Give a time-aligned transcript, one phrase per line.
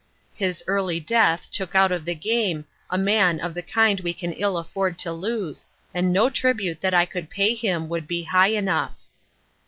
[0.33, 4.33] His early death took out of the game a man of the kind we can
[4.33, 8.49] ill afford to lose and no tribute that I could pay him would be high
[8.49, 8.95] enough.